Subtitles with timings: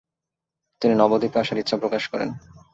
[0.81, 2.29] তিনি নবদ্বীপে আসার ইচ্ছা প্রকাশ করেন।